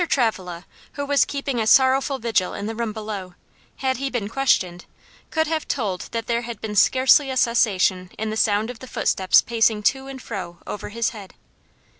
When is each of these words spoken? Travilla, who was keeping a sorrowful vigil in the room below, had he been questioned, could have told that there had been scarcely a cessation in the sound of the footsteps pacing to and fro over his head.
Travilla, 0.09 0.65
who 0.93 1.05
was 1.05 1.25
keeping 1.25 1.59
a 1.59 1.67
sorrowful 1.67 2.17
vigil 2.17 2.55
in 2.55 2.65
the 2.65 2.73
room 2.73 2.91
below, 2.91 3.35
had 3.75 3.97
he 3.97 4.09
been 4.09 4.29
questioned, 4.29 4.85
could 5.29 5.45
have 5.45 5.67
told 5.67 6.09
that 6.11 6.25
there 6.25 6.41
had 6.41 6.59
been 6.59 6.75
scarcely 6.75 7.29
a 7.29 7.37
cessation 7.37 8.09
in 8.17 8.31
the 8.31 8.35
sound 8.35 8.71
of 8.71 8.79
the 8.79 8.87
footsteps 8.87 9.43
pacing 9.43 9.83
to 9.83 10.07
and 10.07 10.19
fro 10.19 10.57
over 10.65 10.89
his 10.89 11.09
head. 11.09 11.35